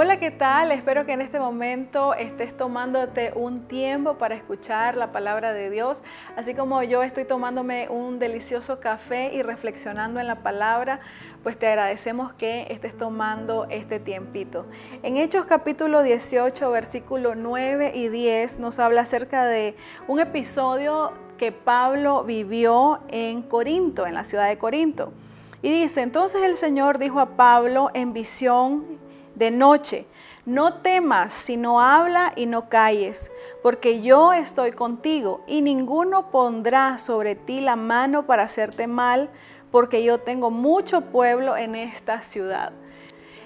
Hola, 0.00 0.20
¿qué 0.20 0.30
tal? 0.30 0.70
Espero 0.70 1.04
que 1.04 1.12
en 1.14 1.20
este 1.20 1.40
momento 1.40 2.14
estés 2.14 2.56
tomándote 2.56 3.32
un 3.34 3.66
tiempo 3.66 4.14
para 4.14 4.36
escuchar 4.36 4.96
la 4.96 5.10
palabra 5.10 5.52
de 5.52 5.70
Dios, 5.70 6.04
así 6.36 6.54
como 6.54 6.84
yo 6.84 7.02
estoy 7.02 7.24
tomándome 7.24 7.88
un 7.88 8.20
delicioso 8.20 8.78
café 8.78 9.34
y 9.34 9.42
reflexionando 9.42 10.20
en 10.20 10.28
la 10.28 10.44
palabra, 10.44 11.00
pues 11.42 11.58
te 11.58 11.66
agradecemos 11.66 12.32
que 12.32 12.68
estés 12.70 12.96
tomando 12.96 13.66
este 13.70 13.98
tiempito. 13.98 14.66
En 15.02 15.16
Hechos 15.16 15.46
capítulo 15.46 16.04
18, 16.04 16.70
versículo 16.70 17.34
9 17.34 17.90
y 17.92 18.06
10 18.06 18.60
nos 18.60 18.78
habla 18.78 19.00
acerca 19.00 19.46
de 19.46 19.74
un 20.06 20.20
episodio 20.20 21.12
que 21.38 21.50
Pablo 21.50 22.22
vivió 22.22 23.00
en 23.08 23.42
Corinto, 23.42 24.06
en 24.06 24.14
la 24.14 24.22
ciudad 24.22 24.48
de 24.48 24.58
Corinto. 24.58 25.12
Y 25.60 25.72
dice, 25.82 26.02
entonces 26.02 26.44
el 26.44 26.56
Señor 26.56 26.98
dijo 26.98 27.18
a 27.18 27.30
Pablo 27.30 27.90
en 27.94 28.12
visión 28.12 29.07
de 29.38 29.52
noche, 29.52 30.06
no 30.44 30.74
temas, 30.74 31.32
sino 31.32 31.80
habla 31.80 32.32
y 32.34 32.46
no 32.46 32.68
calles, 32.68 33.30
porque 33.62 34.02
yo 34.02 34.32
estoy 34.32 34.72
contigo 34.72 35.42
y 35.46 35.62
ninguno 35.62 36.30
pondrá 36.30 36.98
sobre 36.98 37.36
ti 37.36 37.60
la 37.60 37.76
mano 37.76 38.26
para 38.26 38.42
hacerte 38.42 38.86
mal, 38.86 39.30
porque 39.70 40.02
yo 40.02 40.18
tengo 40.18 40.50
mucho 40.50 41.02
pueblo 41.02 41.56
en 41.56 41.76
esta 41.76 42.22
ciudad. 42.22 42.72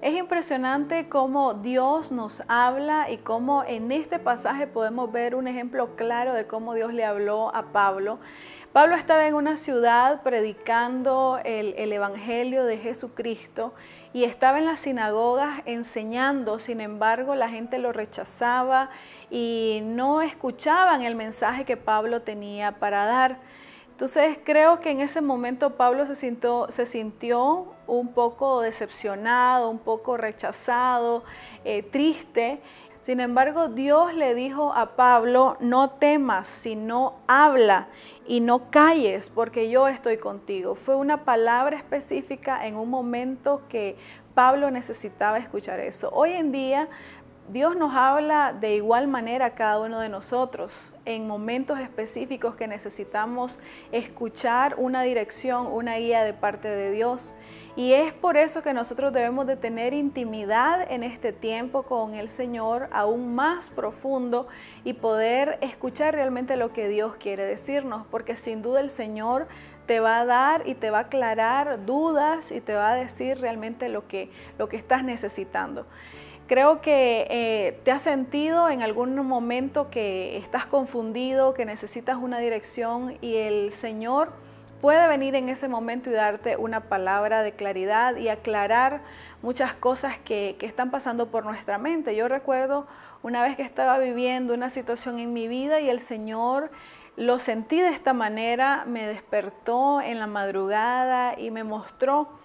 Es 0.00 0.16
impresionante 0.16 1.08
cómo 1.08 1.54
Dios 1.54 2.12
nos 2.12 2.42
habla 2.46 3.10
y 3.10 3.16
cómo 3.16 3.64
en 3.64 3.90
este 3.90 4.20
pasaje 4.20 4.68
podemos 4.68 5.10
ver 5.10 5.34
un 5.34 5.48
ejemplo 5.48 5.96
claro 5.96 6.34
de 6.34 6.46
cómo 6.46 6.74
Dios 6.74 6.94
le 6.94 7.04
habló 7.04 7.52
a 7.52 7.72
Pablo. 7.72 8.20
Pablo 8.72 8.96
estaba 8.96 9.26
en 9.26 9.34
una 9.34 9.56
ciudad 9.56 10.22
predicando 10.22 11.40
el, 11.44 11.74
el, 11.78 11.90
Evangelio 11.90 12.64
de 12.64 12.76
Jesucristo 12.76 13.72
y 14.12 14.24
estaba 14.24 14.58
en 14.58 14.66
las 14.66 14.80
sinagogas 14.80 15.62
enseñando, 15.64 16.58
sin 16.58 16.82
embargo 16.82 17.34
la 17.34 17.48
gente 17.48 17.78
lo 17.78 17.92
rechazaba 17.92 18.90
y 19.30 19.80
no 19.84 20.20
escuchaban 20.20 21.02
el 21.02 21.14
mensaje 21.14 21.64
que 21.64 21.78
Pablo 21.78 22.20
tenía 22.20 22.72
para 22.78 23.06
dar. 23.06 23.38
Entonces 23.98 24.38
creo 24.44 24.78
que 24.78 24.90
en 24.90 25.00
ese 25.00 25.22
momento 25.22 25.74
Pablo 25.76 26.06
se 26.06 26.14
sintió, 26.14 26.66
se 26.68 26.86
sintió 26.86 27.74
un 27.88 28.12
poco 28.12 28.60
decepcionado, 28.60 29.70
un 29.70 29.80
poco 29.80 30.16
rechazado, 30.16 31.24
eh, 31.64 31.82
triste. 31.82 32.60
Sin 33.08 33.20
embargo, 33.20 33.68
Dios 33.68 34.12
le 34.12 34.34
dijo 34.34 34.74
a 34.74 34.94
Pablo, 34.94 35.56
no 35.60 35.88
temas, 35.92 36.46
sino 36.46 37.14
habla 37.26 37.88
y 38.26 38.40
no 38.40 38.70
calles, 38.70 39.30
porque 39.30 39.70
yo 39.70 39.88
estoy 39.88 40.18
contigo. 40.18 40.74
Fue 40.74 40.94
una 40.94 41.24
palabra 41.24 41.74
específica 41.74 42.66
en 42.66 42.76
un 42.76 42.90
momento 42.90 43.62
que 43.70 43.96
Pablo 44.34 44.70
necesitaba 44.70 45.38
escuchar 45.38 45.80
eso. 45.80 46.10
Hoy 46.12 46.32
en 46.32 46.52
día 46.52 46.90
Dios 47.50 47.76
nos 47.76 47.94
habla 47.94 48.52
de 48.52 48.74
igual 48.74 49.08
manera 49.08 49.46
a 49.46 49.54
cada 49.54 49.80
uno 49.80 50.00
de 50.00 50.10
nosotros 50.10 50.92
en 51.08 51.26
momentos 51.26 51.80
específicos 51.80 52.54
que 52.54 52.68
necesitamos 52.68 53.58
escuchar 53.92 54.74
una 54.76 55.02
dirección, 55.04 55.66
una 55.66 55.96
guía 55.96 56.22
de 56.22 56.34
parte 56.34 56.68
de 56.68 56.90
Dios. 56.90 57.34
Y 57.76 57.94
es 57.94 58.12
por 58.12 58.36
eso 58.36 58.60
que 58.62 58.74
nosotros 58.74 59.14
debemos 59.14 59.46
de 59.46 59.56
tener 59.56 59.94
intimidad 59.94 60.86
en 60.92 61.02
este 61.02 61.32
tiempo 61.32 61.84
con 61.84 62.12
el 62.12 62.28
Señor 62.28 62.90
aún 62.92 63.34
más 63.34 63.70
profundo 63.70 64.48
y 64.84 64.92
poder 64.92 65.58
escuchar 65.62 66.12
realmente 66.12 66.56
lo 66.56 66.74
que 66.74 66.88
Dios 66.88 67.16
quiere 67.16 67.46
decirnos, 67.46 68.04
porque 68.10 68.36
sin 68.36 68.60
duda 68.60 68.80
el 68.80 68.90
Señor 68.90 69.48
te 69.86 70.00
va 70.00 70.20
a 70.20 70.26
dar 70.26 70.68
y 70.68 70.74
te 70.74 70.90
va 70.90 70.98
a 70.98 71.02
aclarar 71.02 71.86
dudas 71.86 72.52
y 72.52 72.60
te 72.60 72.74
va 72.74 72.90
a 72.90 72.94
decir 72.94 73.40
realmente 73.40 73.88
lo 73.88 74.06
que, 74.06 74.30
lo 74.58 74.68
que 74.68 74.76
estás 74.76 75.04
necesitando. 75.04 75.86
Creo 76.48 76.80
que 76.80 77.26
eh, 77.28 77.78
te 77.84 77.90
has 77.90 78.00
sentido 78.00 78.70
en 78.70 78.80
algún 78.80 79.14
momento 79.26 79.90
que 79.90 80.38
estás 80.38 80.64
confundido, 80.64 81.52
que 81.52 81.66
necesitas 81.66 82.16
una 82.16 82.38
dirección 82.38 83.18
y 83.20 83.36
el 83.36 83.70
Señor 83.70 84.32
puede 84.80 85.06
venir 85.08 85.34
en 85.34 85.50
ese 85.50 85.68
momento 85.68 86.08
y 86.08 86.14
darte 86.14 86.56
una 86.56 86.88
palabra 86.88 87.42
de 87.42 87.52
claridad 87.52 88.16
y 88.16 88.30
aclarar 88.30 89.02
muchas 89.42 89.74
cosas 89.74 90.18
que, 90.18 90.56
que, 90.58 90.64
están 90.64 90.90
pasando 90.90 91.26
por 91.26 91.44
nuestra 91.44 91.76
mente. 91.76 92.16
Yo 92.16 92.28
recuerdo 92.28 92.86
una 93.22 93.42
vez 93.42 93.54
que 93.54 93.62
estaba 93.62 93.98
viviendo 93.98 94.54
una 94.54 94.70
situación 94.70 95.18
en 95.18 95.34
mi 95.34 95.48
vida 95.48 95.80
y 95.80 95.90
el 95.90 96.00
Señor 96.00 96.70
lo 97.16 97.38
sentí 97.38 97.78
de 97.78 97.90
esta 97.90 98.14
manera, 98.14 98.84
me 98.86 99.06
despertó 99.06 100.00
en 100.00 100.18
la 100.18 100.26
madrugada 100.26 101.38
y 101.38 101.50
me 101.50 101.62
mostró 101.62 102.38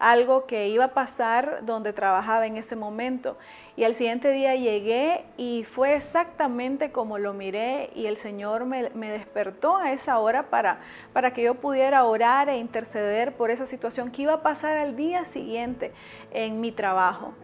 algo 0.00 0.46
que 0.46 0.68
iba 0.68 0.86
a 0.86 0.94
pasar 0.94 1.60
donde 1.62 1.92
trabajaba 1.92 2.46
en 2.46 2.56
ese 2.56 2.74
momento. 2.74 3.36
Y 3.76 3.84
al 3.84 3.94
siguiente 3.94 4.32
día 4.32 4.56
llegué 4.56 5.24
y 5.36 5.64
fue 5.64 5.94
exactamente 5.94 6.90
como 6.90 7.18
lo 7.18 7.34
miré 7.34 7.90
y 7.94 8.06
el 8.06 8.16
Señor 8.16 8.64
me, 8.64 8.90
me, 8.90 9.10
despertó 9.10 9.76
a 9.76 9.92
esa 9.92 10.18
hora 10.18 10.50
para, 10.50 10.80
para 11.12 11.32
que 11.32 11.42
yo 11.42 11.54
pudiera 11.54 12.04
orar 12.04 12.48
e 12.48 12.56
interceder 12.56 13.36
por 13.36 13.50
esa 13.50 13.66
situación 13.66 14.10
que 14.10 14.22
iba 14.22 14.32
a 14.32 14.42
pasar 14.42 14.76
al 14.78 14.96
día 14.96 15.24
siguiente 15.24 15.92
en 16.32 16.60
mi 16.60 16.72
trabajo. 16.72 17.34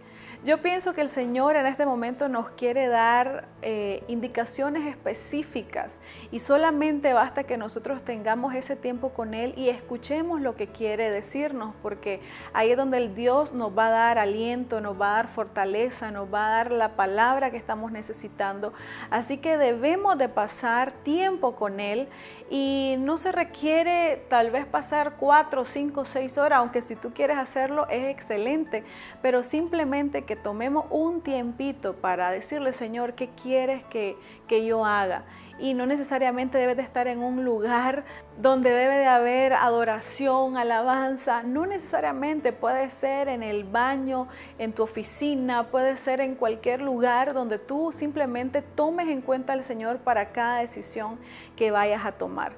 Yo 0.44 0.62
pienso 0.62 0.92
que 0.92 1.00
el 1.00 1.08
Señor 1.08 1.56
en 1.56 1.66
este 1.66 1.86
momento 1.86 2.28
nos 2.28 2.50
quiere 2.50 2.88
dar 2.88 3.48
eh, 3.62 4.04
indicaciones 4.06 4.86
específicas 4.86 5.98
y 6.30 6.40
solamente 6.40 7.14
basta 7.14 7.44
que 7.44 7.56
nosotros 7.56 8.04
tengamos 8.04 8.54
ese 8.54 8.76
tiempo 8.76 9.10
con 9.10 9.34
Él 9.34 9.54
y 9.56 9.70
escuchemos 9.70 10.40
lo 10.40 10.54
que 10.54 10.68
quiere 10.68 11.10
decirnos, 11.10 11.74
porque 11.82 12.20
ahí 12.52 12.70
es 12.70 12.76
donde 12.76 12.98
el 12.98 13.14
Dios 13.14 13.54
nos 13.54 13.76
va 13.76 13.86
a 13.86 13.90
dar 13.90 14.18
aliento, 14.18 14.80
nos 14.80 15.00
va 15.00 15.12
a 15.12 15.16
dar 15.16 15.28
fortaleza, 15.28 16.10
nos 16.10 16.32
va 16.32 16.46
a 16.46 16.50
dar 16.50 16.70
la 16.70 16.96
palabra 16.96 17.50
que 17.50 17.56
estamos 17.56 17.90
necesitando. 17.90 18.74
Así 19.10 19.38
que 19.38 19.56
debemos 19.56 20.18
de 20.18 20.28
pasar 20.28 20.92
tiempo 20.92 21.56
con 21.56 21.80
Él 21.80 22.08
y 22.50 22.96
no 22.98 23.16
se 23.16 23.32
requiere 23.32 24.24
tal 24.28 24.50
vez 24.50 24.66
pasar 24.66 25.14
cuatro, 25.18 25.64
cinco, 25.64 26.04
seis 26.04 26.36
horas, 26.36 26.58
aunque 26.58 26.82
si 26.82 26.94
tú 26.94 27.12
quieres 27.14 27.38
hacerlo 27.38 27.88
es 27.88 28.08
excelente, 28.10 28.84
pero 29.22 29.42
simplemente 29.42 30.25
que 30.26 30.36
tomemos 30.36 30.84
un 30.90 31.20
tiempito 31.22 31.94
para 31.94 32.30
decirle, 32.30 32.72
Señor, 32.72 33.14
¿qué 33.14 33.30
quieres 33.30 33.84
que, 33.84 34.16
que 34.46 34.66
yo 34.66 34.84
haga? 34.84 35.24
y 35.58 35.74
no 35.74 35.86
necesariamente 35.86 36.58
debes 36.58 36.76
de 36.76 36.82
estar 36.82 37.06
en 37.06 37.22
un 37.22 37.44
lugar 37.44 38.04
donde 38.38 38.70
debe 38.70 38.96
de 38.96 39.06
haber 39.06 39.54
adoración, 39.54 40.56
alabanza, 40.56 41.42
no 41.42 41.66
necesariamente 41.66 42.52
puede 42.52 42.90
ser 42.90 43.28
en 43.28 43.42
el 43.42 43.64
baño, 43.64 44.28
en 44.58 44.72
tu 44.72 44.82
oficina, 44.82 45.70
puede 45.70 45.96
ser 45.96 46.20
en 46.20 46.34
cualquier 46.34 46.82
lugar 46.82 47.32
donde 47.32 47.58
tú 47.58 47.90
simplemente 47.92 48.60
tomes 48.60 49.08
en 49.08 49.22
cuenta 49.22 49.54
al 49.54 49.64
Señor 49.64 49.98
para 49.98 50.32
cada 50.32 50.60
decisión 50.60 51.18
que 51.56 51.70
vayas 51.70 52.04
a 52.04 52.12
tomar. 52.12 52.52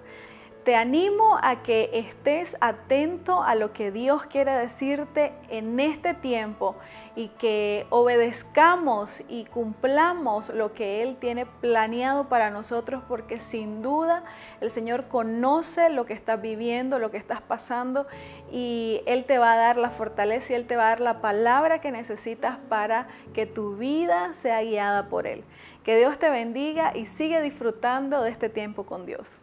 Te 0.68 0.76
animo 0.76 1.38
a 1.40 1.62
que 1.62 1.88
estés 1.94 2.58
atento 2.60 3.42
a 3.42 3.54
lo 3.54 3.72
que 3.72 3.90
Dios 3.90 4.26
quiere 4.26 4.52
decirte 4.52 5.32
en 5.48 5.80
este 5.80 6.12
tiempo 6.12 6.76
y 7.16 7.28
que 7.28 7.86
obedezcamos 7.88 9.22
y 9.30 9.46
cumplamos 9.46 10.50
lo 10.50 10.74
que 10.74 11.00
Él 11.00 11.16
tiene 11.18 11.46
planeado 11.46 12.28
para 12.28 12.50
nosotros 12.50 13.02
porque 13.08 13.40
sin 13.40 13.80
duda 13.80 14.24
el 14.60 14.68
Señor 14.68 15.08
conoce 15.08 15.88
lo 15.88 16.04
que 16.04 16.12
estás 16.12 16.42
viviendo, 16.42 16.98
lo 16.98 17.10
que 17.10 17.16
estás 17.16 17.40
pasando 17.40 18.06
y 18.52 19.00
Él 19.06 19.24
te 19.24 19.38
va 19.38 19.54
a 19.54 19.56
dar 19.56 19.78
la 19.78 19.88
fortaleza 19.88 20.52
y 20.52 20.56
Él 20.56 20.66
te 20.66 20.76
va 20.76 20.88
a 20.88 20.90
dar 20.90 21.00
la 21.00 21.22
palabra 21.22 21.80
que 21.80 21.90
necesitas 21.90 22.58
para 22.68 23.08
que 23.32 23.46
tu 23.46 23.76
vida 23.76 24.34
sea 24.34 24.62
guiada 24.62 25.08
por 25.08 25.26
Él. 25.26 25.44
Que 25.82 25.96
Dios 25.96 26.18
te 26.18 26.28
bendiga 26.28 26.94
y 26.94 27.06
sigue 27.06 27.40
disfrutando 27.40 28.20
de 28.20 28.28
este 28.28 28.50
tiempo 28.50 28.84
con 28.84 29.06
Dios. 29.06 29.40